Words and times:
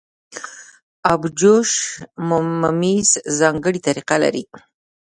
ابجوش 1.13 1.71
ممیز 2.27 3.09
ځانګړې 3.39 3.79
طریقه 3.87 4.15
لري. 4.23 4.43